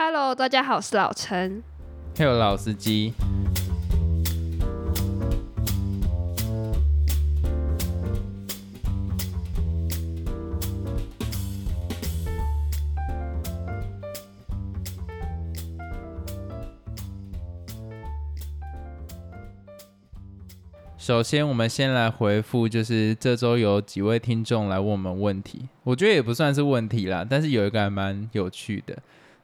[0.00, 1.60] Hello，大家好，我是老陈。
[2.16, 3.12] 还有老司机。
[20.96, 28.96] 首先，我们先来回复，就是这周有几位听众来问我们问题，我觉得也不算是问题啦，但是有一个还蛮有趣的。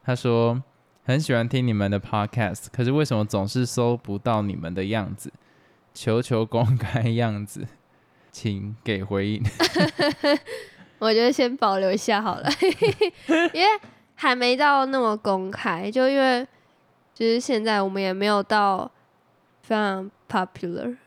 [0.05, 0.61] 他说
[1.03, 5.31] 很喜欢听你们的 podcast，可是为什么总是搜不到你们的样子？
[5.93, 7.65] 求求公开样子，
[8.31, 9.43] 请给回应。
[10.99, 12.49] 我觉得先保留一下好了，
[13.53, 13.67] 因为
[14.13, 16.47] 还没到那么公开，就因为
[17.13, 18.91] 就是现在我们也没有到
[19.61, 20.11] 非常。
[20.27, 20.97] popular，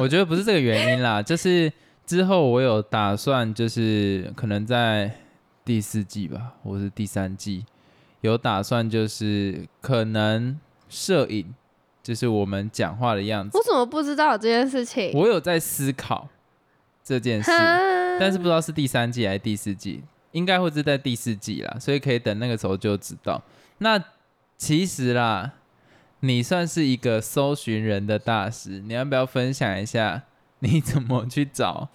[0.00, 1.72] 我觉得不是这个原因啦，就是
[2.04, 5.08] 之后我有打算，就是可能在
[5.64, 7.64] 第四季吧，或是第三季，
[8.20, 10.58] 有打算就是可能
[10.88, 11.54] 摄影，
[12.02, 13.56] 就是我们讲话的样子。
[13.56, 15.12] 我怎么不知道这件事情？
[15.14, 16.28] 我有在思考
[17.02, 17.50] 这件事，
[18.18, 20.02] 但是不知道是第三季还是第四季，
[20.32, 23.42] 应该会是在第四季啦，所以可以等那个时候就知道。
[23.78, 24.02] 那
[24.56, 25.52] 其实啦。
[26.20, 30.24] 你算是一个搜寻人的大师，你要不要分享一下
[30.58, 31.88] 你怎么去找？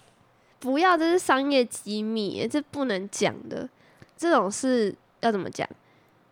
[0.58, 3.68] 不要，这是商业机密，这不能讲的。
[4.16, 5.68] 这种事要怎么讲？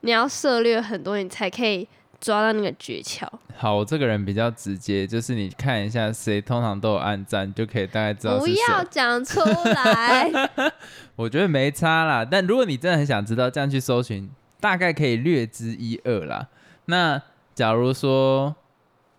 [0.03, 1.89] 你要涉猎很多，你才可以
[2.21, 3.27] 抓到那个诀窍。
[3.57, 8.39] 好，我这个人比较直接，就是你看一下谁通常都有暗赞，就可以大概知道。
[8.39, 10.31] 不要讲出来。
[11.17, 14.31] 我觉得没差啦，但如果你真的很想知道，这样去搜寻，
[14.61, 16.49] 大概可以略知一二啦。
[16.85, 17.21] 那。
[17.55, 18.57] 假如说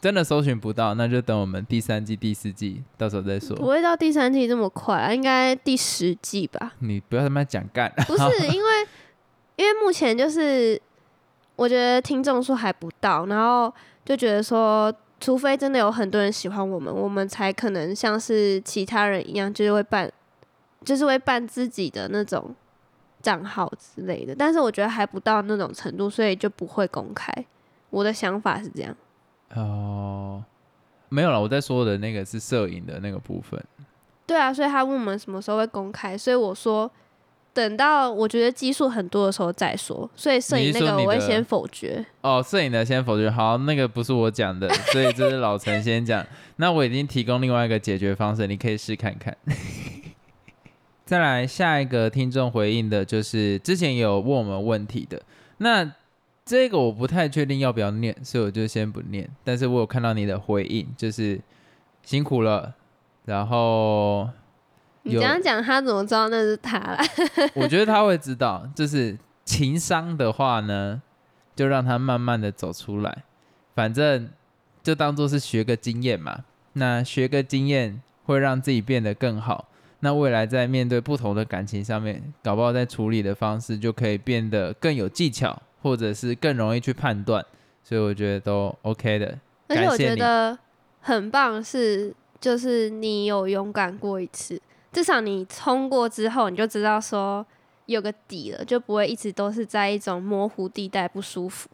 [0.02, 3.56] 真的搜寻不到，那就等我们第三季、第四季到时候再说。
[3.56, 6.74] 不会到第三季这么快啊，应该第十季吧。
[6.80, 7.94] 你不要他妈讲干。
[8.08, 8.70] 不是 因为，
[9.56, 10.80] 因为目前就是
[11.56, 13.74] 我觉得听众数还不到，然后
[14.04, 20.12] 就觉得说，除非真的有很多人喜欢我们，我们才可能像是其他人一样，就是会办，
[20.84, 22.56] 就是会办自己的那种
[23.22, 24.36] 账号之类的。
[24.36, 27.32] 但是我觉得还不到那种程度，所以就不会公开。
[27.90, 28.96] 我的想法是这样，
[29.54, 30.44] 哦，
[31.10, 31.40] 没有了。
[31.40, 33.64] 我在说的那个是摄影的那个部分。
[34.26, 36.90] 对啊，所以他问我们什么时候会公开，所以我说
[37.54, 40.10] 等到我觉得基数很多的时候再说。
[40.16, 42.06] 所以摄影那个我会先否决。
[42.22, 43.30] 哦，摄影的先否决。
[43.30, 46.26] 好，那个不是我讲的，所以这是老陈先讲。
[46.58, 49.36] 那我已经提供另外一个解决方式，你可以试看看。
[51.06, 55.22] 再来下一个听众回应的就是之前有问我们问题的
[55.58, 55.94] 那。
[56.46, 59.30] 这个我不太确定要不要念，所以我就先不念。
[59.46, 61.40] 但是我有看到你的回应，就是
[62.04, 62.74] 辛苦了。
[63.24, 64.30] 然后
[65.04, 67.00] 你这样讲，他怎么知道那是他了？
[67.56, 71.02] 我觉得他会知道，就是情商的话呢，
[71.56, 73.24] 就让他慢慢的走出来。
[73.76, 74.30] 反正
[74.82, 76.46] 就当做是学个经验嘛。
[76.74, 79.68] 那学个经验会让自己变得更好。
[80.00, 85.62] 那未来在面对不同的感情上面，搞不好在处理的方式就可以变得更有技巧。
[85.84, 87.46] 或者是更容易去判断，
[87.84, 89.38] 所以我觉得都 OK 的。
[89.68, 90.58] 而且我觉得
[91.02, 94.58] 很棒是，就是你有勇敢过一次，
[94.94, 97.46] 至少你冲过之后，你就知道说
[97.88, 101.68] 有个底了，就不会一直都是在一种模糊地带不舒服。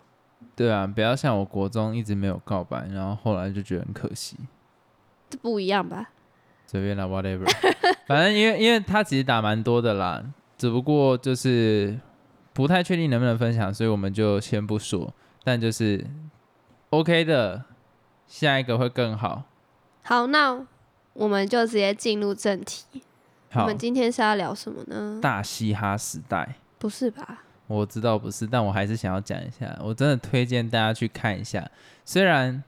[0.55, 4.37] 对啊，不要像我国中一直没有告白，然后后来就觉得很可惜。
[5.29, 6.09] 这不一样吧？
[6.65, 7.45] 随便啦，whatever。
[8.07, 10.23] 反正因为因为他其实打蛮多的啦，
[10.57, 11.99] 只不过就是。
[12.51, 15.13] 不太确定能不能分享，所以我们就先不说。
[15.45, 16.05] 但就是
[16.89, 17.63] OK 的，
[18.27, 19.43] 下一个会更好。
[20.01, 20.67] 好，那
[21.13, 23.01] 我们就直接进入正题。
[23.53, 25.19] 我们今天是要聊什么呢？
[25.21, 26.55] 大嘻哈时代？
[26.77, 27.43] 不是吧？
[27.67, 29.77] 我知道不是，但我还是想要讲一下。
[29.81, 31.69] 我真的推荐大家去看一下。
[32.05, 32.63] 虽然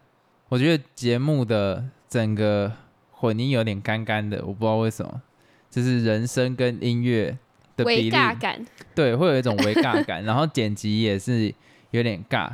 [0.49, 2.71] 我觉得节目的整个
[3.11, 5.21] 混音有点干干的，我不知道为什么，
[5.69, 7.37] 就是人声跟音乐。
[7.77, 8.63] 微尬感，
[8.93, 11.51] 对，会有一种微尬感， 然后剪辑也是
[11.89, 12.47] 有点尬。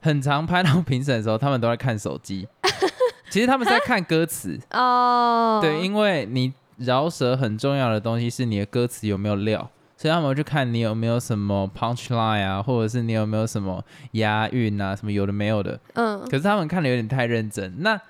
[0.00, 2.48] 很常拍到评审的时候，他们都在看手机，
[3.28, 5.58] 其实他们在看歌词哦。
[5.60, 15.78] 对，因为你饶舌很重要的东西是你的歌词有没有料，所以他们会去看你有没有什么 punch line 啊，或者是你有没有什么押韵啊，什么有的没有的。
[15.94, 16.20] 嗯。
[16.28, 17.74] 可是他们看的有点太认真。
[17.78, 18.00] 那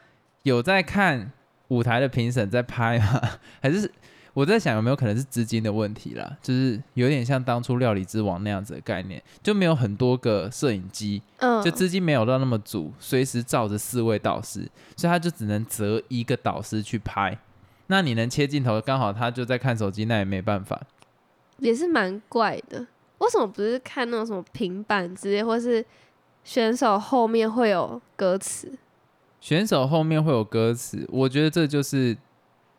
[0.42, 1.32] 有在看
[1.68, 3.20] 舞台的评审在拍吗？
[3.62, 3.90] 还是？
[4.34, 17.38] 我在想有没有可能是资金的问题啦，就是有点像当初料理之王那样子的概念，就没有很多个摄影机，嗯，就资金没有到那么足，随时照着四位导师，所以他就只能择一个导师去拍。
[17.88, 20.80] 那你能切镜头，刚好他就在看手机，那也没办法，
[21.58, 22.86] 也是蛮怪的。
[23.18, 25.84] 为什么不是看那种什么平板之类，或是
[26.42, 28.72] 选手后面会有歌词？
[29.40, 32.16] 选手后面会有歌词，我觉得这就是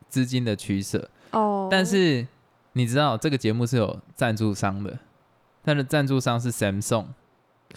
[0.08, 1.68] 资金的取舍哦。
[1.70, 2.26] 但是
[2.72, 4.98] 你知道这个节目是有赞助商的，
[5.64, 7.06] 他的赞助商是 Samsung，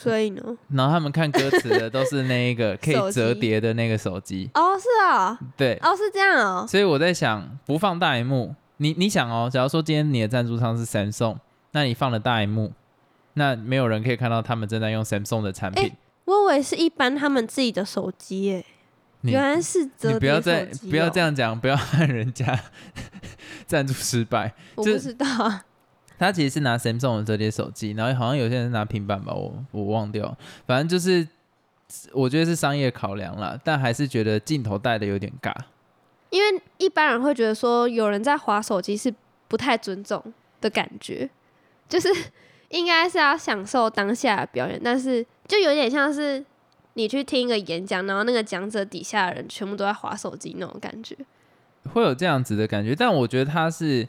[0.04, 6.66] 所以呢，然后他们看歌词的都是那一个 可以折叠的那个手机哦，是啊，对，哦是这样哦。
[6.68, 11.38] 所以我在想，不放大荧幕，你你想哦，假如说今天你的赞助商是 Samsung。
[11.72, 12.74] 那你放了大荧幕，
[13.36, 15.92] 那没有人可以看到他们正在用 Samsung 的产品。
[16.25, 18.66] 我以为是一般他们自己的手机耶，
[19.22, 22.60] 原来是折你不要再不要这样讲，不要害人家
[23.68, 24.51] 赞助失败。
[24.74, 25.25] 我不知道，
[26.19, 30.38] 他其实是拿 Samsung 的折叠手机，然后好像有些人拿平板吧，我我忘掉。
[30.68, 31.27] 反正就是
[32.12, 35.51] 我觉得是商业考量啦，但还是觉得镜头带的有点尬。
[36.30, 39.12] 因为一般人会觉得说，有人在划手机是
[39.48, 40.21] 不太尊重
[40.62, 41.27] 的感觉。
[41.88, 42.07] 就是
[42.68, 46.45] 应该是要享受当下的表演，但是就有点像是
[46.94, 51.18] 你去听一个演讲，然后那个讲者底下的人全部都在划手机那种感觉，
[51.92, 52.95] 会有这样子的感觉。
[52.95, 54.07] 但我觉得他是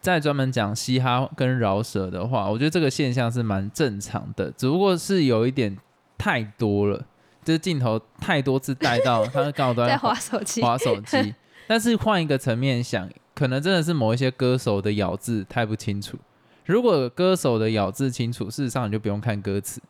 [0.00, 5.76] 在专门讲嘻哈跟饶舌的话，我觉得这个现象是蛮正常的，只不过是有一点
[6.16, 7.04] 太多了，
[7.44, 11.34] 就是镜头太多次带到他刚好都在 划手机，划手机。
[11.66, 16.16] 但是换一个层面想，可能真的是某一些歌手的咬字太不清楚。
[16.64, 19.80] 如果歌手的咬字清楚，事实上你就不用看歌词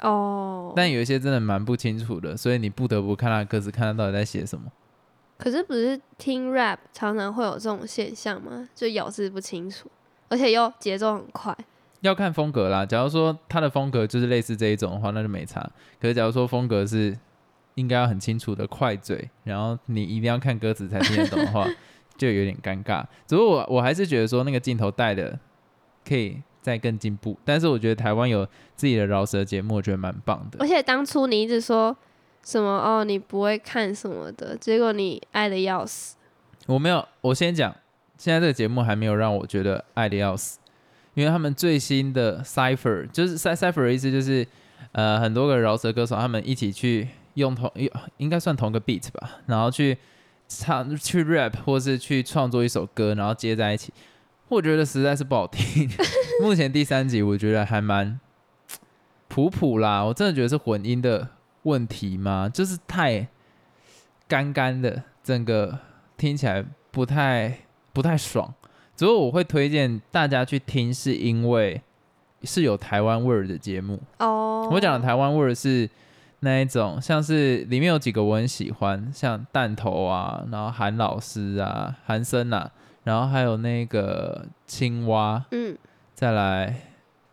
[0.00, 0.72] 哦。
[0.74, 4.64] 但有一些真的蛮不清楚的，所以你不得不看他的歌词，看他到底在写什么。
[5.40, 8.68] 可是不是听 rap 常常会有这种现象吗？
[8.74, 9.90] 就咬字不清楚，
[10.28, 11.56] 而且又节奏很快。
[12.00, 12.84] 要看风格啦。
[12.84, 15.60] 假如说他的风格就是类似这一种的话，那就没差。
[16.00, 17.16] 可是假如说风格是
[17.74, 21.66] 应该要很清楚的快嘴，然后你一定要看歌词才听得懂的话，
[22.16, 23.04] 就有点尴尬。
[23.26, 25.38] 只不过我我还是觉得说那个镜头带的。
[26.02, 28.44] 可以再更进步，但是我觉得台湾有
[28.74, 30.58] 自己的饶舌节目，我觉得蛮棒的。
[30.58, 31.94] 而且当初你一直说
[32.44, 36.16] 什么哦，你不会看什么的，结果你爱的要死。
[36.66, 37.74] 我没有，我先讲，
[38.16, 40.58] 现在这个节目还没有让我觉得爱的要死，
[41.14, 44.46] 因为他们最新的 Cipher 就是 Cipher 的意思就是
[44.92, 47.70] 呃很多个饶舌歌手他们一起去用同
[48.18, 49.98] 应该算同个 beat 吧，然后去
[50.48, 53.92] 唱去 rap 或是去创作一首歌，然后接在一起。
[54.48, 55.88] 我觉得实在是不好听。
[56.42, 58.18] 目前第三集我觉得还蛮
[59.28, 61.28] 普普啦，我真的觉得是混音的
[61.62, 62.48] 问题吗？
[62.52, 63.26] 就是太
[64.26, 65.78] 干干的，整个
[66.16, 67.58] 听起来不太
[67.92, 68.52] 不太爽。
[68.96, 71.80] 只不过我会推荐大家去听，是因为
[72.42, 74.68] 是有台湾味儿的节目哦。
[74.72, 75.88] 我讲的台湾味儿是
[76.40, 82.70] 那一种，像是里面有几个我很喜欢，像弹头啊，然后韩老师啊，韩森啊。
[83.02, 85.74] 然后还有那个青蛙，嗯，
[86.14, 86.82] 再来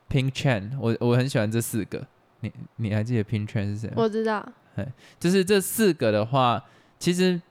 [0.09, 2.07] Pink Chain，我我很喜欢这四个。
[2.41, 3.91] 你你还记得 Pink Chain 是谁？
[3.95, 4.47] 我知道。
[4.75, 4.87] 对，
[5.19, 6.63] 就是这四个的话，
[6.99, 7.41] 其实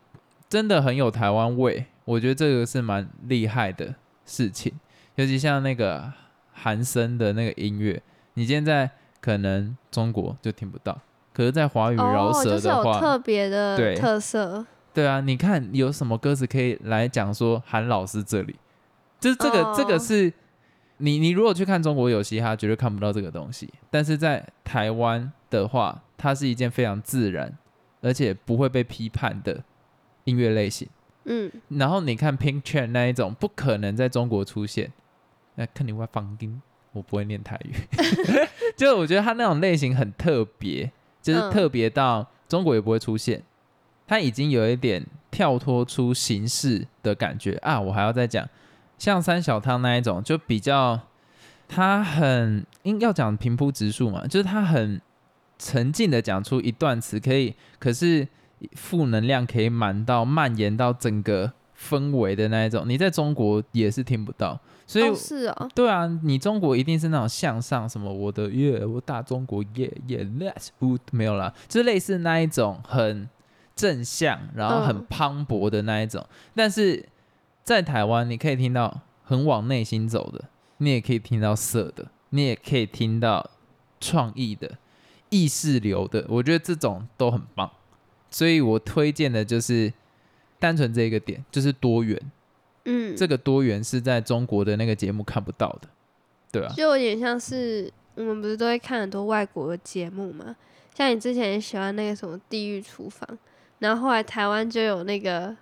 [0.48, 1.86] 真的很有台湾味。
[2.04, 3.94] 我觉得这个是蛮厉害的
[4.24, 4.72] 事情，
[5.16, 6.12] 尤其像那个
[6.52, 8.00] 韩森的那个音乐，
[8.34, 8.88] 你现在
[9.20, 10.96] 可能中国就听不到，
[11.34, 14.64] 可是，在华语饶舌的话，特别的特色。
[14.94, 18.54] 对啊，你看有什么歌词可以来讲说韩老师这里，
[19.18, 20.32] 就是这个这个是
[20.98, 23.68] 你你如果去看中国有嘻哈，绝对看不到这个东西。
[23.90, 27.52] 但是在台湾的话，它是一件非常自然
[28.00, 29.62] 而且不会被批判的
[30.24, 30.88] 音乐类型。
[31.24, 34.92] 嗯，然后你看 Pink Chain 那一种，不可能在中国出现。
[35.56, 36.60] 那看你会放音，
[36.92, 37.74] 我不会念台语。
[38.76, 43.42] 就我觉得他那种类型很特别，就是特别到中国也不会出现。
[44.06, 47.80] 他已经有一点跳脱出形式的感觉啊！
[47.80, 48.48] 我还要再讲，
[48.98, 51.00] 像三小汤那一种，就比较
[51.68, 55.00] 他很应要讲平铺直述嘛，就是他很
[55.58, 58.26] 沉静的讲出一段词，可以，可是
[58.74, 73.28] 负能量可以满到蔓延到整个氛围的那一种，你在中国也是听不到，所以是啊，对啊，你中国一定是那种向上什么我的耶，我大中国耶耶，Let's 不没有啦，就是类似那一种很。
[73.78, 77.06] 正向，然后很磅礴的那一种，但是
[77.66, 80.44] 在台湾，你可以听到很往内心走的，
[80.76, 83.50] 你也可以听到色的，你也可以听到
[84.00, 84.78] 创意的、
[85.30, 87.68] 意识流的，我觉得这种都很棒。
[88.30, 89.92] 所以我推荐的就是
[90.60, 92.30] 单纯这一个点，就是多元。
[92.84, 95.88] 嗯，这个多元是在中国的那个节目看不到的，
[96.52, 96.72] 对吧？
[96.76, 100.54] 就有点像是我们不是都会看很多外国的节目吗？
[100.94, 103.28] 像你之前也喜欢那个什么《地狱厨房》。
[103.80, 105.56] 然后后来台湾就有那个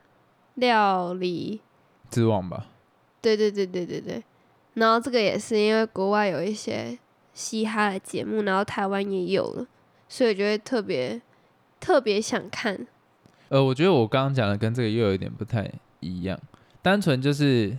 [0.56, 1.62] 料理
[2.14, 2.66] 之王吧？
[3.20, 4.22] 对对对对对对。
[4.74, 6.98] 然后这个也是因为国外有一些
[7.32, 9.66] 嘻哈的节目，然后台湾也有了，
[10.08, 11.20] 所以我就会特别
[11.80, 12.86] 特别想看。
[13.48, 16.38] 呃，我觉得我刚刚讲的跟这个又有一点不太一样，
[16.82, 17.76] 单纯就是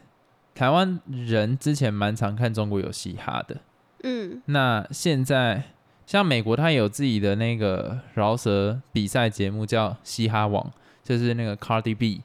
[0.54, 3.58] 台湾人之前蛮常看中国有嘻哈的，
[4.04, 5.64] 嗯，那现在
[6.06, 10.72] 像美国，它有自己的那个饶舌比赛节目叫嘻哈王，
[11.04, 12.22] 就是那个 Cardi B。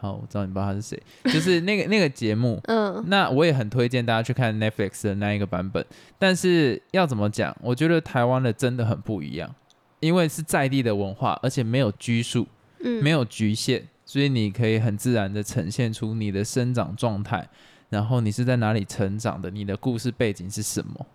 [0.00, 5.84] 好，我知道你不知道他是谁，就是那个 那个节目，嗯，那我也很推荐大家去看 Netflix 的那一个版本。
[6.18, 7.54] 但是要怎么讲？
[7.60, 9.54] 我觉得台湾的真的很不一样，
[10.00, 12.46] 因为是在地的文化，而且没有拘束，
[12.82, 17.46] 嗯，没有局限，所以你可以很自然的呈现出你的生长状态，
[17.90, 21.06] 然后你是在哪里成长的，你的故事背景是什么。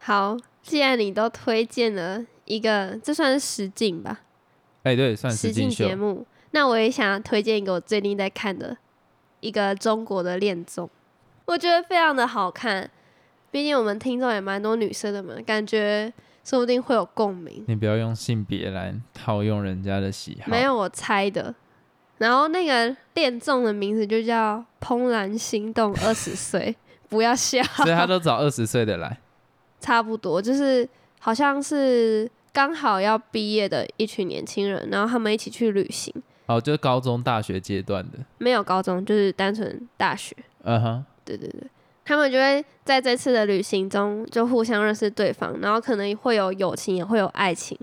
[0.00, 4.22] 好，既然你都推荐了一个，这算是实景吧？
[4.82, 6.26] 哎，对，算实景节目。
[6.52, 8.76] 那我也想要推荐一个我最近在看的
[9.40, 10.88] 一个中国的恋综，
[11.46, 12.90] 我觉得非常的好看。
[13.50, 16.10] 毕竟我们听众也蛮多女生的嘛，感觉
[16.44, 17.62] 说不定会有共鸣。
[17.68, 20.50] 你不要用性别来套用人家的喜好。
[20.50, 21.54] 没有，我猜的。
[22.18, 26.74] 然后那个恋综的名字就叫《怦然心动二十岁》，
[27.10, 27.62] 不要笑。
[27.62, 29.18] 所以他都找二十岁的来。
[29.80, 36.14] 差不多，就是好像是刚好要毕业的一群年轻人，然后他们一起去旅行。
[36.46, 40.36] 哦，就是高中、大学阶段的，没有高中，就是单纯大学。
[40.64, 41.62] 嗯哼，对对对，
[42.04, 47.78] 他们就会在这次的旅行中就互相认识对方，然后可能会有友情，也会有爱情。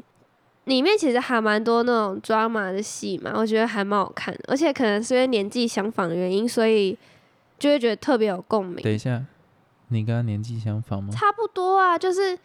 [0.65, 4.41] 里面其实还蛮多那种抓马的戏嘛，我觉得还蛮好看的。
[4.47, 6.97] 而且可能是因为年纪相仿的原因，所以
[7.57, 8.83] 就会觉得特别有共鸣。
[8.83, 9.23] 等一下，
[9.87, 11.11] 你跟他年纪相仿吗？
[11.11, 12.37] 差不多啊，就是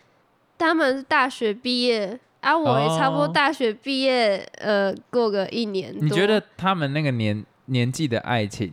[0.57, 2.19] 他们大学毕业。
[2.45, 5.95] 啊，我也差不多大学毕业，呃，过个一年。
[5.99, 8.73] 你觉得他们那个年年纪的爱情，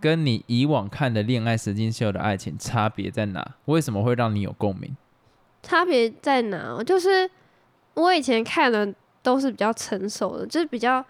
[0.00, 3.54] 跟你以往看的恋爱实境秀的爱情差别在哪？
[3.66, 4.96] 为什么会让你有共鸣？
[5.62, 6.82] 差别在哪？
[6.82, 7.30] 就是
[7.94, 11.04] 我以前看的都是比较成熟的，就是比较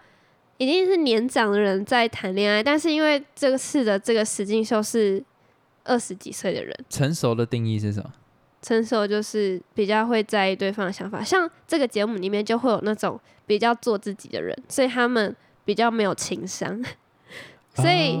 [0.57, 5.23] 一定是年长的人在谈恋爱，但是因为这个次的这个实境秀是
[5.83, 8.11] 二十几岁的人，成熟的定义是什么？
[8.61, 16.83] 成熟就是比较会在意对方的想法，像这个节目里面就会有那种比较做自己的人，所以他们比较没有情商，
[17.75, 18.19] 所以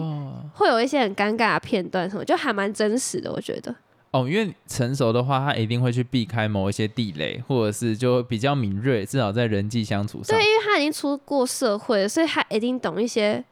[0.53, 3.75] 会有一些很尴尬的片段，什么就还蛮真实的，我觉得。
[4.11, 10.37] 哦，因为成熟的话，他一定会去避开某一些地雷，或者是就比较敏锐，至少在人际相处上。
[10.37, 13.43] 对，因为他已经出过社会，所以他一定懂一些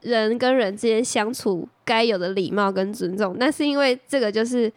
[0.00, 3.36] 人跟人之间相处该有的礼貌跟尊重。
[3.38, 4.72] 但是因为这个就是。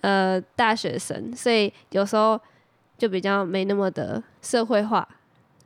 [0.00, 2.40] 呃，大学生，所以有时候
[2.96, 5.06] 就比较没那么的社会化。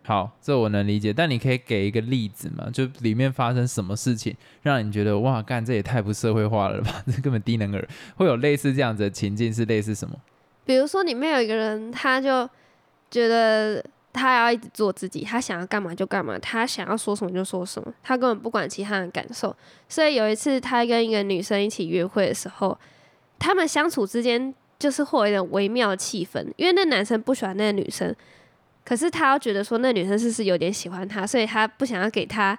[0.05, 2.69] 好，这我能理解，但你可以给一个例子吗？
[2.73, 7.03] 就里面发生什么事情，让你觉得哇，干这也太不社会化了吧？
[7.07, 7.89] 这根本低能儿。
[8.17, 10.17] 会有类似这样子的情境，是类似什么？
[10.65, 12.49] 比如说里面有一个人，他就
[13.11, 19.55] 觉得他要一直做自己，他想要干嘛就干嘛，他想要说什么就说什么，他根本不管其他人感受。
[19.89, 22.77] 所以有一次，他跟一个女生一起约会的时候。
[23.43, 28.15] 他们相处之间就是会有一点微妙的气氛，因为那男生不喜欢那个女生，
[28.85, 32.57] 可是他又觉得说那女生是不是有点喜欢他，所以他不想要给他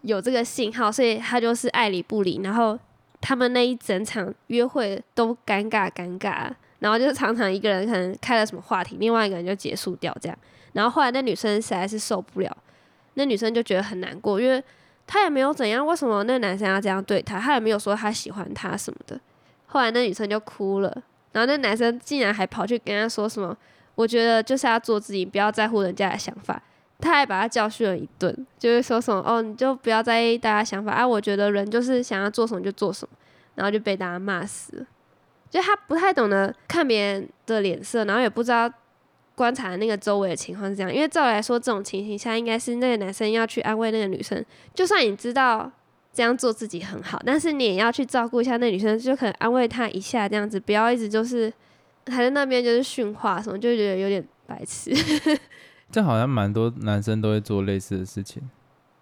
[0.00, 2.40] 有这个信号，所以他就是爱理不理。
[2.42, 2.78] 然后
[3.20, 10.38] 他们那一整场约会都尴尬尴尬，然后就是常常一个人可能开了什么话题，另外一个人就结束掉这样。
[10.72, 12.56] 然后后来那女生实在是受不了，
[13.14, 14.64] 那女生就觉得很难过，因为
[15.06, 17.38] 他也没有怎样，为什么那男生要这样对他？
[17.38, 19.20] 他也没有说他喜欢他什么的。
[19.72, 21.02] 后来那女生就哭了，
[21.32, 23.56] 然后那男生竟然还跑去跟她说什么
[23.96, 26.62] ：“我觉得就是要做自己，不要在乎人家的想法。”
[27.00, 31.08] 他还把他教训了一顿，就是说什么：“哦，你就不要在意大家想法啊！
[31.08, 33.16] 我觉得人就是想要做什么就做什么。”
[33.56, 34.86] 然后就被大家骂死。
[35.48, 38.70] 就他不太懂得看别人的脸色，然后也不知道
[39.34, 40.94] 观察那个周围的情况是这样。
[40.94, 45.72] 因为照来说，这种情形下应该是那个男生要去安慰那个女生，就算你知道。
[46.12, 51.52] 这样做自己很好，但是你也要去照顾一下那女生，就可能安慰她一下，这样子不要一直就是
[52.06, 54.90] 还在那边就是训话什么，就觉得有点白痴。
[55.90, 58.42] 这好像蛮多男生都会做类似的事情。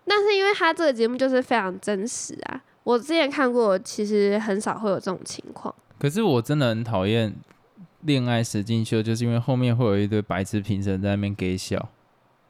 [0.07, 5.75] 但是因为他这个节目就是非常真实啊，我之前看过，其实很少会有这种情况。
[5.99, 7.35] 可是我真的很讨厌
[8.03, 11.89] 恋爱实境秀，就是因为后面会有一堆白痴评审在那边给笑。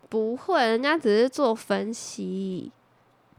[0.08, 2.72] 不会，人家只是做分析。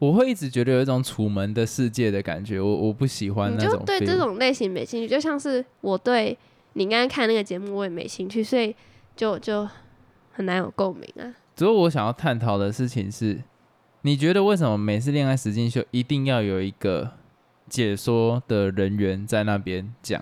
[0.01, 3.73] 我会一直觉得有一种楚门的世界的感觉，我我不喜欢那种。
[3.73, 6.35] 你就对这种类型没兴趣，就像是我对
[6.73, 8.75] 你刚刚看那个节目我也没兴趣，所以
[9.15, 9.69] 就就
[10.31, 11.35] 很难有共鸣啊。
[11.55, 13.43] 只有我想要探讨的事情是，
[14.01, 17.11] 你觉得为什么每次恋爱实境秀一定要有一个
[17.69, 20.19] 解说的人员在那边讲？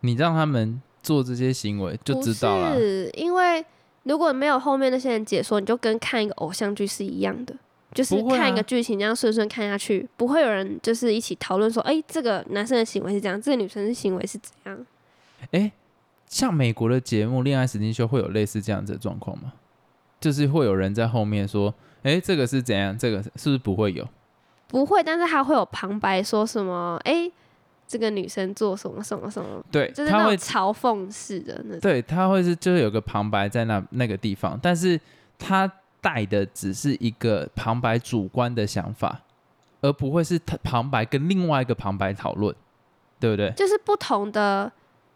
[0.00, 2.76] 你让他们做这些行为，就知道了。
[2.76, 3.64] 是因为
[4.02, 7.54] 如果没有后面那些人解说，你就跟看一个偶像剧是一样的，
[7.94, 14.86] 就是看一个剧情这样顺顺看下去，不会有人就是一起讨论说，哎，这个男生的行为是这样，这个女生的行为是怎样？
[15.50, 15.70] 哎，
[16.26, 19.52] 像美国的节目《恋爱实境秀》会有类似这样子的状况吗？
[20.20, 22.96] 就是会有人在后面说，哎，这个是怎样？
[22.96, 24.08] 这个是不是不会有？
[24.68, 27.00] 不会，但是他会有旁白说什么？
[27.04, 27.30] 哎。
[27.88, 29.62] 这个女生做什么什么什么？
[29.70, 31.80] 对，就是那种嘲讽式的那种。
[31.80, 34.98] 对，他会是就是有个旁白在那那个地方，但是
[35.38, 35.70] 他
[36.02, 39.22] 带的只是一个旁白主观的想法，
[39.80, 42.54] 而不会是他旁白跟另外一个旁白讨论，
[43.18, 43.50] 对不对？
[43.52, 44.70] 就是不同的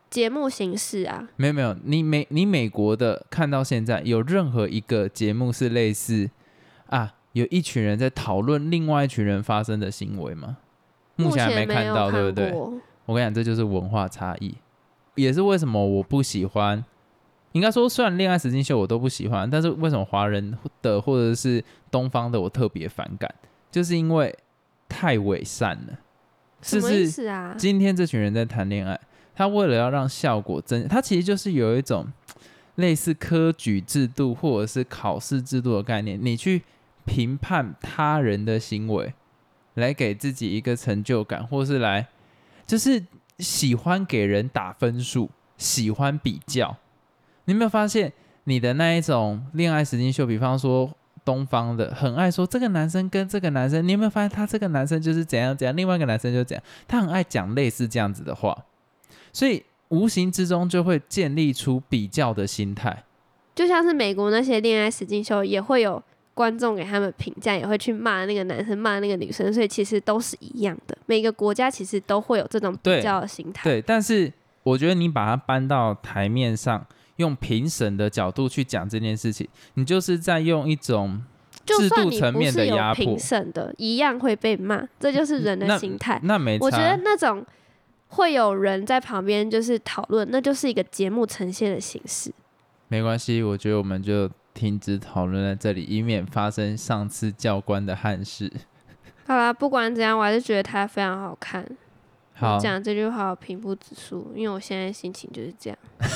[0.08, 1.28] 节目形式啊。
[1.36, 6.30] 没有没有，你美你美国的看到现在有任何一个节目是类似
[6.86, 10.58] 啊，有一群人在讨论另外一群人发生的行为吗？
[11.16, 12.52] 目前还没看到，对不对？
[13.06, 14.54] 我跟你讲，这就是文化差异，
[15.16, 16.84] 也是为什么我不喜欢。
[17.56, 23.34] 应该说，虽然恋爱实境秀我都不喜欢，但是为什么华人的或者是东方的我特别反感？
[23.70, 24.36] 就是因为
[24.88, 25.98] 太伪善了。
[26.60, 27.54] 什么意思啊？
[27.56, 29.00] 今天这群人在谈恋爱，
[29.34, 32.06] 他为了要让效果真，他其实就是有一种
[32.74, 36.62] 类似科举制度或者是考试制度的概念，你去
[37.04, 39.14] 评判他人的行为。
[39.74, 42.08] 来给自己一个成就感，或是来，
[42.66, 43.04] 就是
[43.40, 46.78] 喜欢给人打分数，喜欢比较。
[47.46, 48.12] 你有没有发现，
[48.44, 50.88] 你的那一种恋爱实境秀，比方说
[51.24, 58.56] 东方的，很爱说这个男生跟这个男生，你有没有发现他这个男生就是怎样怎样，另外一个男生就怎样，他很爱讲类似这样子的话，
[59.32, 63.04] 所以无形之中就会建立出比较的心态。
[63.54, 66.02] 就像是美国那些恋爱实境秀也会有。
[66.36, 70.94] 观众给他们评价也会去骂那个男生，骂那个女生，所以其实都是一样的。
[71.06, 73.64] 每个国家其实都会有这种比较的心态。
[73.64, 74.30] 对，但是
[74.62, 76.86] 我觉得你把它搬到台面上，
[77.16, 81.22] 用评审的角度去讲这件事情，你就是在用一种
[81.64, 83.04] 制度层面的压迫。
[83.04, 86.20] 评审的一样会被骂，这就是人的心态。
[86.22, 87.44] 那没，我觉得那种
[88.08, 92.32] 会有人在旁边就是讨论，那就是一个节目呈现的形式。
[92.88, 94.30] 没关系，我觉得我们就。
[94.56, 98.50] 停止讨论在这里，以免发生上次教官的憾事。
[99.26, 101.62] 好啦，不管怎样，我还是觉得他非常好看。
[102.32, 105.78] 好，讲这句话平铺指数，因为我现在心情就是这样。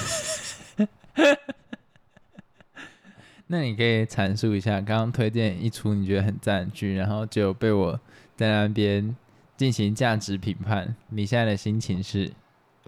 [3.48, 7.98] 那你可以阐述一下，刚刚推荐一出你觉得很赞剧，然后就被我
[8.36, 9.16] 在那边
[9.56, 12.30] 进行价值评判，你现在的心情是？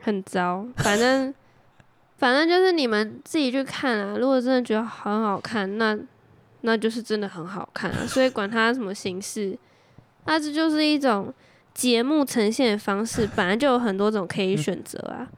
[0.01, 1.35] 很糟，反正。
[2.19, 4.17] 反正就是你们自己去看啊！
[4.17, 5.99] 如果真的觉得很好看，那
[6.61, 8.07] 那就是真的很好看啊！
[8.07, 9.59] 所以管它什么形式，
[10.27, 11.35] 那这就是一种
[11.75, 15.29] 节目呈现的方式，本来就有很多种可以选择啊！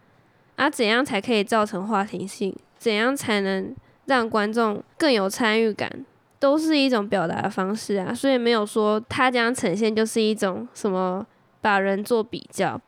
[0.56, 2.54] 啊，怎样才可以造成话题性？
[2.84, 6.04] 怎样才能让观众更有参与感？
[6.38, 8.12] 都是一种表达的方式啊！
[8.12, 11.26] 所以没有说他这样呈现就是一种什么
[11.62, 12.78] 把人做比较。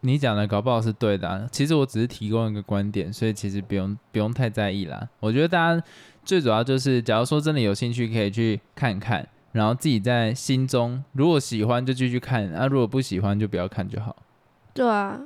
[0.00, 5.08] 你讲的搞不好是对的，其实我只是提供一个观点，所以其实不用不用太在意啦。
[5.20, 5.82] 我觉得大家
[6.22, 14.14] 最主要就是，假如说真的有兴趣，可以去看看，然后自己在心中如果喜欢就继续看，啊，如果不喜欢就不要看就好。
[14.74, 15.18] 对啊，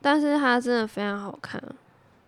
[0.00, 1.60] 但是它真的非常好看。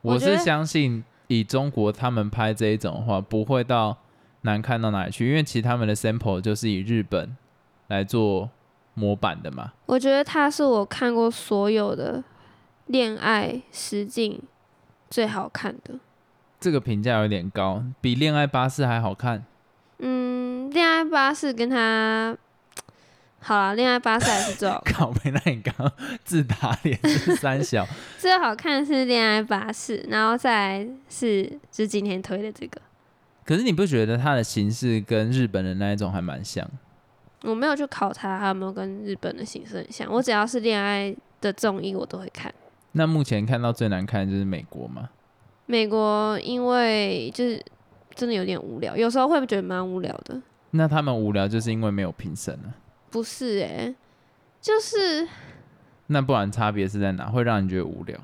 [0.03, 3.97] 我是相信以中国他们拍这一种的话，不会到
[4.43, 7.37] 难看到哪里去，因为其实他们的 sample 就是以日本
[7.89, 8.51] 来做。
[8.99, 12.25] 模板的嘛，我觉得他是我看过所有的
[12.87, 14.41] 恋爱实境
[15.11, 15.97] 最好看的。
[16.59, 19.45] 这个评价有点高，比恋爱巴士还好看。
[19.99, 22.35] 嗯，恋爱巴士跟他
[23.47, 24.83] 好了，恋爱巴士还是最好。
[24.93, 25.93] 靠，没那你刚刚
[26.25, 27.87] 自打脸是三小。
[28.19, 32.81] 最好看是恋爱巴士，然后再是就是今天推的这个。
[33.45, 36.69] 可是你不觉得它的形式跟日本的那一种还蛮像？
[37.45, 40.13] 我没有去考察它有没有跟日本的形式很像。
[40.13, 42.53] 我只要是恋爱的综艺，我都会看。
[42.91, 45.09] 那目前看到最难看的就是美国吗？
[45.67, 47.65] 美国因为就是
[48.13, 50.43] 真的有点无聊，有时候会觉得蛮无聊的。
[50.73, 52.75] 那他们无聊就是因为没有评审啊？
[53.17, 53.95] 不是哎，
[54.61, 55.27] 就是
[56.09, 57.25] 那不然差别是在哪？
[57.31, 58.15] 会让你觉得无聊？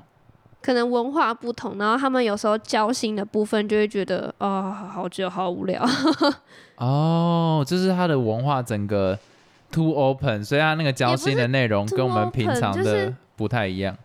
[0.61, 5.83] 可能文化不同，然后他们有时候交心的部分就会觉得哦，好久好无聊。
[6.77, 9.17] 哦，就是他的文化整个
[9.71, 13.97] too open，所以他那个交心的内容跟我们平常的不太一样。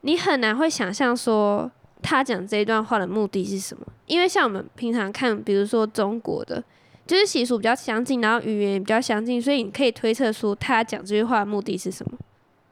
[0.00, 1.70] 你很难会想象说
[2.02, 6.60] 他讲这一段话的目的是什么，因为像我们平常看，比如说中国的，
[7.06, 12.18] 就是习俗比较相近，然后语言也比较相近，所以你可以推测出他讲这句话的目的是什么。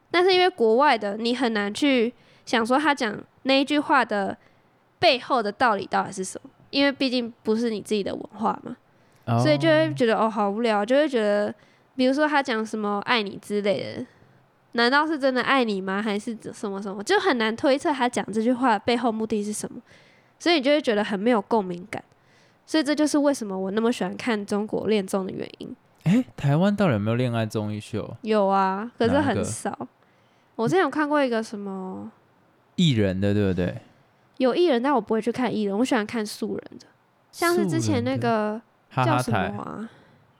[0.09, 2.13] 但是因为国外的，你很难去
[2.45, 3.17] 想说他讲。
[3.43, 4.37] 那一句话的
[4.99, 6.49] 背后的道理到底是什么？
[6.69, 8.77] 因为毕竟不是你自己的文化嘛，
[9.39, 11.51] 所以就会觉得哦好无聊，就会觉得，
[11.95, 14.05] 比如说他讲什么爱你之类的，
[14.73, 15.99] 难道是真的爱你吗？
[15.99, 17.03] 还是什么什么？
[17.03, 19.81] 就很难推测他讲这句话背后目的是什么，
[20.37, 22.03] 所以你就会觉得很没有共鸣感。
[22.71, 25.75] 所以这就是为什么我那么喜欢看中国恋综的原因。
[26.03, 28.15] 哎，台湾到底有没有恋爱综艺秀？
[28.21, 29.77] 有啊，可是很少。
[30.55, 32.09] 我之前有看过一个什么
[32.77, 33.77] 艺人的，对不对？
[34.37, 36.85] 有艺人，但我不会去看艺人，我喜欢看素人的，
[37.29, 38.61] 像是之前那个
[38.95, 39.89] 叫什么啊？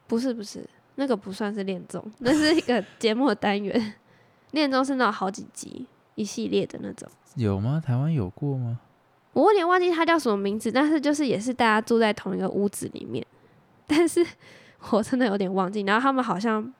[0.07, 0.65] 不是不是，
[0.95, 3.93] 那个不算是恋综， 那是一个节目的单元。
[4.51, 7.09] 恋综是那种好几集一系列的那种。
[7.35, 7.83] 有吗？
[7.85, 8.79] 台湾有过吗？
[9.33, 13.25] 我有点忘记他叫什么名字，但是就是也是大家住在同一个屋子里面，
[13.87, 14.25] 但是
[14.91, 15.81] 我真的有点忘记。
[15.81, 16.73] 然后他们好像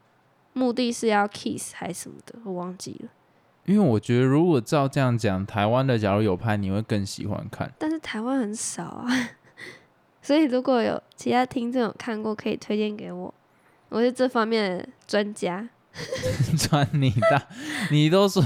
[0.54, 3.10] 目的是要 kiss 还是什么的，我忘记了。
[3.66, 7.72] 因为我觉得，如果照这样讲，台湾的假如有拍，你会更喜欢看。
[7.78, 9.08] 但是台湾很少啊，
[10.22, 13.34] 所以如果有其他听众有看过，可以推荐给我，
[13.90, 15.70] 我是这方面的专家。
[16.58, 17.44] 穿你大，
[17.92, 18.42] 你都说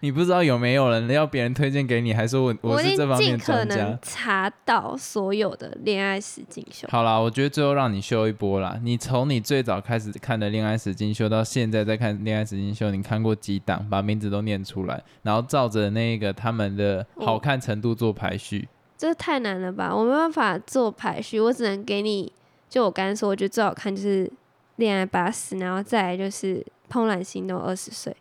[0.00, 3.96] 你不知道有没有人要别人推荐给你，还说我我是这方面专家。
[4.02, 6.88] 查到所有的恋爱史进修。
[6.90, 8.76] 好啦，我觉得最后让你秀一波啦。
[8.82, 13.88] 你从你最早开始看的恋爱史进修到现在在看恋爱史进修，你看过几档？
[13.88, 18.68] 把名字都念出来，然后照着那个他们的好看程度做排序。
[18.96, 19.94] 这太难了吧？
[19.94, 22.32] 我没办法做排序，我只能给你。
[22.68, 24.28] 就我刚才说，我觉得最好看就是
[24.76, 26.66] 恋爱巴士，然后再来就是。
[26.90, 28.16] 怦然心动二十岁，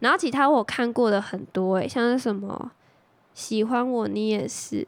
[0.00, 2.72] 然后其他我看过的很多诶，像是什么
[3.34, 4.86] 喜欢我你也是，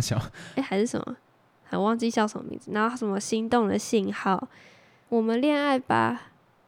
[0.56, 1.16] 哎 还是什么，
[1.64, 2.70] 还忘记叫什么名字。
[2.72, 4.48] 然后什么心动的信号，
[5.08, 6.22] 我们恋爱吧，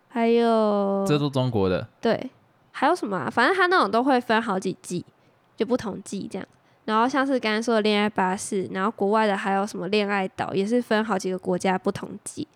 [0.08, 2.30] 还有这都中国的，对，
[2.70, 3.30] 还有什么啊？
[3.30, 5.04] 反正他那种都会分好几季，
[5.56, 6.46] 就不同季这样。
[6.84, 12.46] 然后像是刚刚说的恋爱巴士，然后国外的还有什么恋爱岛，也是分好几个国家不同季。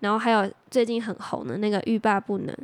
[0.00, 2.54] 然后还有最近很红的那个欲罢不能。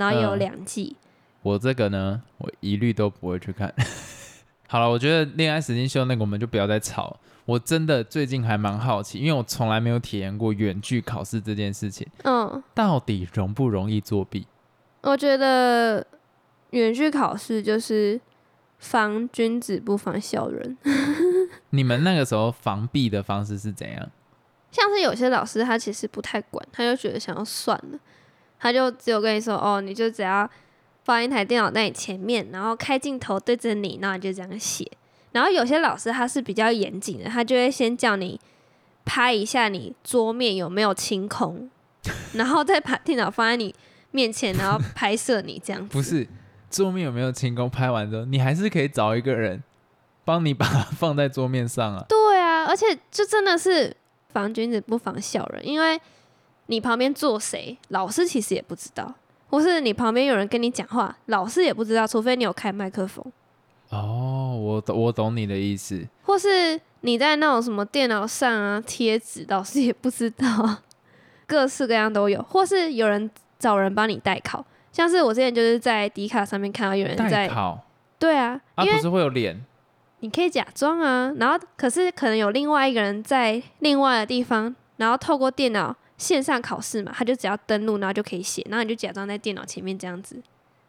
[0.00, 0.96] 然后有两季，
[1.42, 3.72] 我这个呢，我一律都不会去看。
[4.66, 7.18] 好了，我觉得恋爱时间秀那个我们就不要再吵。
[7.44, 12.06] 我真的最近还蛮好奇，因为我从来没有体验过远距考试这件事情。
[12.22, 14.46] 嗯，到底容不容易作弊？
[15.02, 16.06] 我觉得
[16.70, 18.20] 远距考试就是
[18.78, 20.78] 防君子不防小人。
[21.70, 24.08] 你们那个时候防弊的方式是怎样？
[24.70, 27.98] 像是有些老师他其实不太管，他就觉得想要算了。
[28.60, 30.48] 他就只有跟你说哦，你就只要
[31.02, 34.86] 放一台电脑在你前面，然后开镜头对着你，然后你就这样写。
[35.32, 38.38] 然后有些老师他是比较严谨的，他就会先叫你
[39.04, 41.70] 拍一下你桌面有没有清空，
[42.34, 43.74] 然后再把电脑放在你
[44.10, 45.88] 面前，然后拍摄你这样 子。
[45.90, 46.28] 不是
[46.70, 49.62] 桌面有没有清空，拍完之后你还是可以找一个人
[50.24, 52.04] 帮你把它 放在桌面上啊。
[52.08, 53.96] 对啊，而且就真的是
[54.28, 55.98] 防君子不防小人，因为。
[56.70, 59.12] 你旁边坐谁，老师其实也不知道；
[59.48, 63.24] 或是你旁边有人跟你讲话，老师也不知道，除非你有开麦克风。
[63.88, 66.06] 哦，我懂，我懂你的意思。
[66.22, 70.76] 或是你在那种什么电脑上啊贴纸，老师也不知道，
[71.44, 72.40] 各式各样都有。
[72.40, 73.28] 或是有人
[73.58, 77.80] 找人帮你代考，像是我之前就是在迪卡上面看到有人在考，
[78.16, 79.60] 对啊，啊不是会有脸，
[80.20, 85.96] 你可以假装啊，然后可是可能有另外一个人在另外的地方，然后透过电脑。
[86.20, 90.36] 线上考试嘛，他就只要登录，然后就可以写，然后你就假装在电脑前面这样子，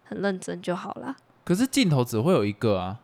[0.03, 1.15] 很认真就好了。
[1.45, 2.99] 可是镜头只会有一个啊。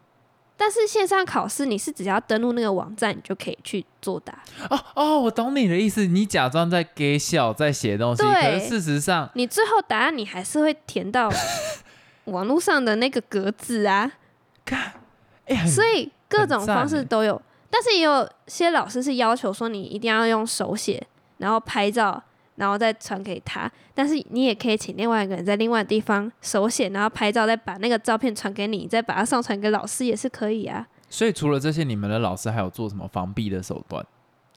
[0.59, 4.37] 但是线上考试，你是只要登录那个网站，你就可以去作答。
[4.69, 11.31] 哦哦，我懂你的意思，你假装在给笑，在写东西，可是事实上，你最后答案你还是会填到
[12.25, 14.11] 网络上的那个格子啊。
[14.65, 14.93] 看，
[15.67, 21.05] 所以各种方式都有，但是也有些老师是要求说你一定要用手写。
[21.37, 22.21] 然后拍照，
[22.55, 23.71] 然后再传给他。
[23.93, 30.87] 但是你也可以请另外一个人在另外地方手写，然后拍照，再把那个照片传给你，再把它上传给老师也是可以啊。
[31.09, 34.05] 所以除了这些，你们的老师还有做什么防避的手段？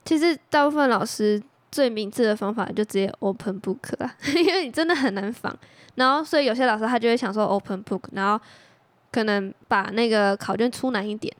[0.03, 1.41] 其实大部分老师
[1.71, 5.55] 最明智的方法就直接 open book 啊， 因为你真的很难防。
[5.95, 8.43] 然后所以有些老师他就会想说 open book，然后
[9.11, 11.33] 可能把那个考卷出难一点，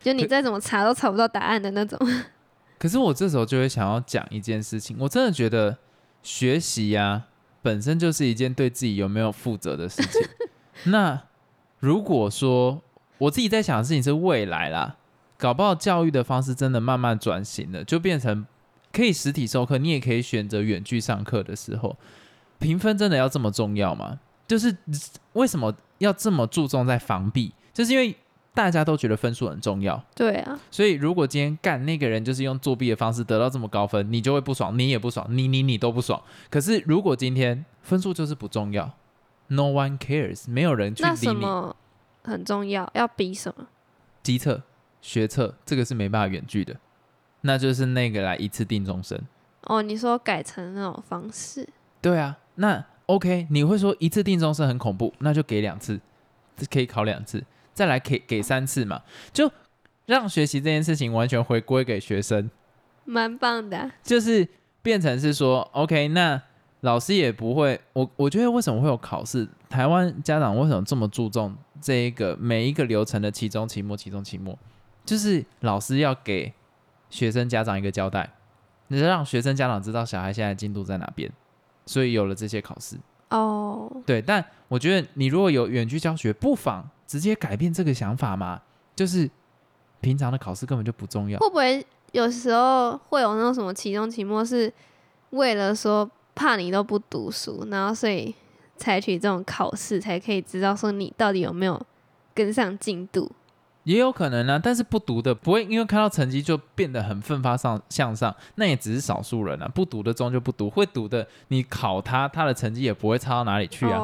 [0.00, 1.98] 就你再怎么查都查不到答案的那种。
[2.82, 5.78] 可是我这时候就会想要讲一件事情，我真的觉得
[6.20, 7.26] 学习呀
[7.62, 10.20] 本身就是一件对自己有没有负责的事情。
[10.90, 11.22] 那
[11.78, 12.82] 如果说
[13.18, 14.96] 我自己在想的事情是未来啦，
[15.38, 18.44] 搞不好教育的方式真的慢慢转型了，就变成
[18.92, 21.96] 可以实体授课，你也可以选择远距上课的时候，
[22.58, 24.18] 评分真的要这么重要吗？
[24.48, 24.76] 就是
[25.34, 27.52] 为什么要这么注重在防弊？
[27.72, 28.16] 就是因为
[28.54, 30.02] 大家都觉得分数很重要。
[30.14, 36.22] 对啊，所以如果今天干那个人就是用作弊的方式得到这么高分，你就会不爽，你也不爽，你你你都不爽。
[36.50, 38.92] 可是如果今天分数就是不重要
[39.48, 41.14] ，No one cares，没有人去理你。
[41.14, 41.76] 那什么
[42.24, 42.90] 很重要？
[42.94, 43.66] 要比什么？
[44.22, 44.62] 机测、
[45.00, 46.76] 学测，这个是没办法远距的，
[47.40, 49.20] 那就是那个来一次定终身。
[49.62, 51.68] 哦，你说改成那种方式？
[52.00, 56.00] 对啊，那 OK，你会说一次定终身很恐怖，那就给两次，
[56.70, 59.50] 可以考两次，再来给给三次嘛，就
[60.06, 62.50] 让学习这件事情完全回归给学生，
[63.04, 63.90] 蛮棒的。
[64.02, 64.46] 就是
[64.82, 66.40] 变成是说 OK，那
[66.80, 69.48] 老师也不会，我我觉得为什么会有考试？
[69.68, 74.58] 台湾家长为什么这么注重这一个每一个流程的期中、期末、期中、期末？
[75.04, 76.52] 就是老师要给
[77.08, 78.30] 学生家长一个交代。
[78.88, 81.32] 你让学生家长知道小孩现在进度在哪边，
[81.86, 82.96] 所以有了这些考试
[83.38, 83.90] 哦。
[84.06, 88.60] 对，但我觉得你如果有远距教学，不妨直接改变这个想法嘛。
[88.94, 89.28] 就是
[90.00, 91.38] 平常的考试根本就不重要。
[91.38, 94.70] 会不会有时候会有那种什么期中、期末是
[95.30, 98.34] 为了说怕你都不读书，然后所以
[98.76, 101.80] 采取这种考试，才可以知道说你到底有没有
[102.34, 103.32] 跟上进度？
[103.84, 109.68] 也有可能呢，但是不读的不会因为看到成绩就变得很奋发上向上，那也只是少数人啊。
[109.74, 113.98] 不读的终究不读，会读的你考他，他的成绩也不会差到哪里去啊。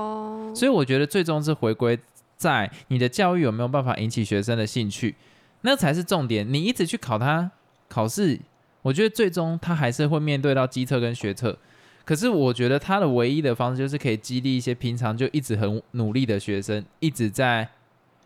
[0.52, 1.96] 所以我觉得最终是回归
[2.36, 5.14] 在你的教育有没有办法引起学生的兴趣，
[5.60, 6.52] 那才是重点。
[6.52, 7.48] 你一直去考他
[7.88, 8.40] 考试，
[8.82, 11.56] 我觉得最终他还是会面对到机测跟学测。
[12.04, 17.68] 可是我觉得他的唯一的方式就是可以激励一些平常就一直很努力的学生，一直在。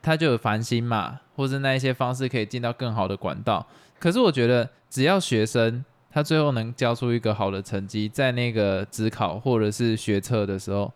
[0.03, 3.65] 他就有烦心嘛，或是那一些方式可以进到更好的管道。
[4.01, 10.93] 可是我觉得，只要学生他最后能交出一个好的成绩，在那个职考或者是学测的时候，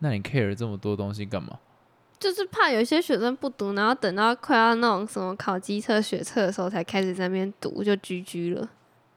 [0.00, 1.60] 那你 care 这么多东西干嘛？
[2.18, 8.68] 就是怕有些学生不读，然后等到快要那种什么考机测、学测的时候才开始在那边读，就居居了。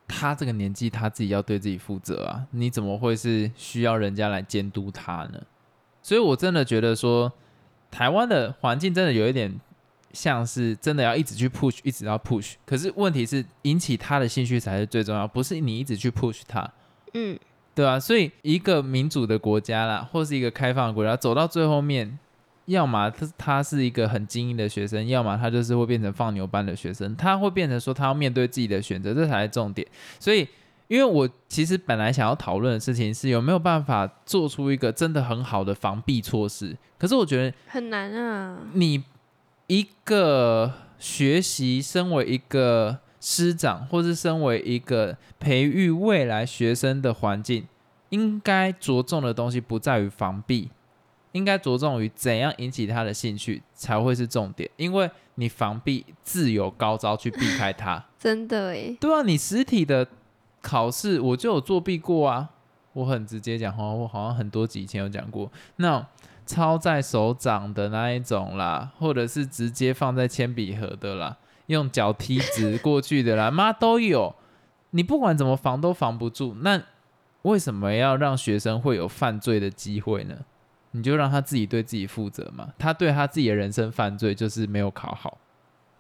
[0.07, 2.45] 他这个年纪，他自己要对自己负责啊！
[2.51, 5.41] 你怎么会是需要人家来监督他呢？
[6.03, 7.33] 所以我真的觉得说。
[7.91, 9.53] 台湾的环境真的有一点
[10.13, 12.53] 像是真的要一直去 push，一直要 push。
[12.65, 16.67] 可是问题是引起他的兴趣才是最重要，不是你一直去 push 他。
[17.13, 17.37] 嗯，
[17.75, 17.99] 对啊。
[17.99, 22.17] 所以一个民主的国家啦，或是一个开放的国家，走到最后面，
[22.65, 27.15] 要么他他是一个很精英的学生，要么他就是会变成放牛班的学生。
[27.15, 29.85] 他会变成说他要面对自己的选择，这才是重点。
[30.19, 30.47] 所以。
[30.91, 38.57] 因为我其实本来想要讨论的事情是有没有办法做出一个真的很好的防避措施，可是我觉得很难啊。
[38.73, 39.01] 你
[39.67, 47.65] 一个学习，身为一个师长，或是身为一个培育未来学生的环境，
[48.09, 50.71] 应该着重的东西不在于防避，
[51.31, 54.69] 应该着重于怎样引起他的兴趣才会是重点。
[54.75, 58.97] 因为你防避自有高招去避开他， 真的诶。
[58.99, 60.05] 对啊，你实体的。
[60.61, 62.49] 考试我就有作弊过啊，
[62.93, 66.05] 我很直接讲话，我好像很多集以前有讲过，那
[66.45, 74.35] 抄在手掌的那一种啦，或者是直接放在铅笔盒的啦，用脚踢直过去的啦，妈都有。
[74.91, 76.81] 你不管怎么防都防不住，那
[77.43, 80.35] 为什么要让学生会有犯罪的机会呢？
[80.91, 85.37] 你就让他自己对自己负责嘛，他对他自己的人生犯罪就是没有考好，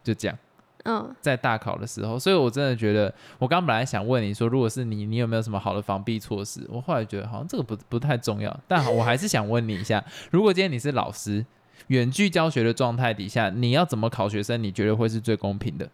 [0.03, 0.37] 就这样。
[0.83, 6.65] 嗯，在大考的时候，所以我真的觉得，我刚本来想问你说，如果是你，你有没有什么好的防避措施？
[6.69, 11.45] 我后来觉得好像这个不不太重要，但我还是想问你一下，如果今天你是老师，
[11.87, 14.63] 远距教学的状态底下，你要怎么考学生？
[14.63, 15.87] 你觉得会是最公平的？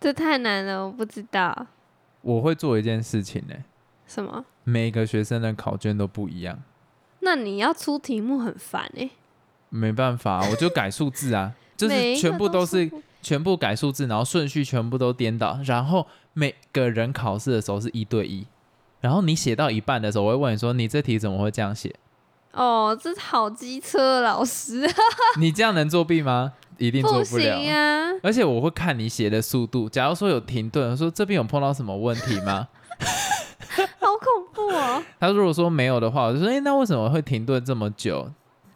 [0.00, 1.66] 这太难了，我不知道。
[2.22, 3.54] 我会做一件事情呢。
[4.06, 4.44] 什么？
[4.64, 6.62] 每个学生的考卷都不一样。
[7.20, 9.10] 那你要出题目很烦哎。
[9.68, 12.90] 没办法，我就改数字啊，就是全部都是。
[13.22, 18.46] 全部改数字，然后顺序全部都颠倒，然后每个人考试的时候是一对一，
[19.00, 21.94] 然后你写到一半的时候，我会问你说：“你这题怎么会这样写？”
[22.52, 24.86] 哦，这好机车老师，
[25.40, 26.52] 你这样能作弊吗？
[26.78, 28.10] 一定做不了啊！
[28.22, 32.68] 而且我会看你写的速度，假如说有停顿，说这边有碰到什么问题吗？
[34.00, 35.02] 好恐怖哦！
[35.20, 38.30] 他如果说没有的话，我就说：“哎，那为什么会停顿这么久？”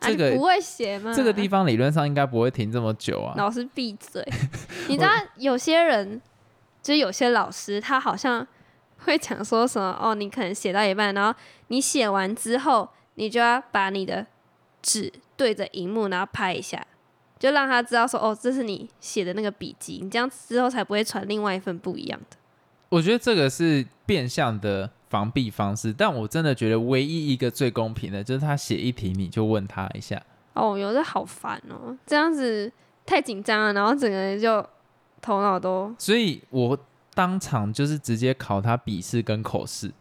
[0.07, 1.13] 这个不会写吗？
[1.15, 3.35] 这个地方理论上应该不会停这么久啊！
[3.37, 4.27] 老师闭嘴！
[4.89, 6.21] 你知道有些人，
[6.83, 8.47] 就是有些老师，他好像
[9.05, 11.39] 会讲说什么哦，你可能写到一半，然后
[11.69, 14.27] 你写完之后，你就要把你的
[14.83, 16.87] 纸对着荧幕，然后拍一下，
[17.39, 22.37] 就让他知道说哦，这是你写的那个笔记，你这样之后才不会传另外一份不一样的。
[22.89, 24.91] 我觉得这个是变相的。
[25.09, 30.21] 防避方式，但我真的觉得唯一一个最公平的，就是他写一题你就问他一下。
[30.55, 32.71] 哦，有的好烦哦，这样子
[33.05, 34.67] 太紧张了，然后整个人就
[35.21, 35.95] 头脑都……
[35.99, 36.79] 所以我
[37.15, 39.93] 当场就是直接考他笔试跟口试。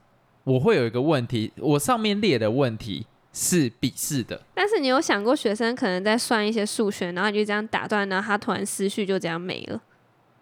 [0.43, 9.81] 我会有一个问题，我上面列的问题是笔试的，但是你有想过学生可能在算一些数学，然后你就这样打断，然后他突然思绪就这样没了？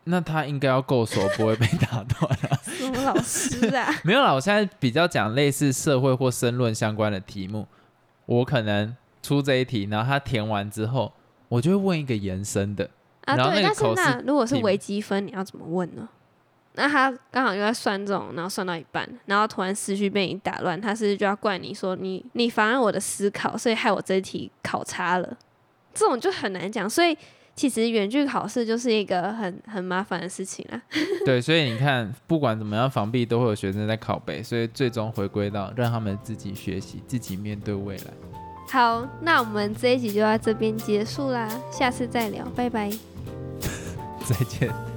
[0.06, 2.60] 那他应该要够熟，不会被打断啊？
[2.63, 3.89] 什么老师啊？
[4.04, 7.66] 没有啦，我现在比较讲类似社会或申论相关的题目，
[8.26, 11.13] 我可能出这一题，然后他填完之后，
[11.48, 12.89] 我就会问一个延伸的。
[13.24, 16.10] 啊，对，但是那如果是微积分，你要怎么问呢？
[16.74, 25.38] 那他刚好就在算这种，然后算到一半，然后突然思绪被你打乱，他是就要怪你说你你妨碍我的思考，所以害我这一题考差了。
[25.94, 27.18] 这种就很难讲，所以。
[27.56, 30.82] 其实远距考试就是一个很很麻烦的事情啊。
[31.26, 38.13] 对，所以你看，不管怎么样防避，都会有学生在拷贝，所以最终回归到让他们自己学习，自己面对未来。
[38.70, 42.89] 好，那我们这一集就到这边结束啦，下次再聊，拜拜。
[44.26, 44.92] 再见。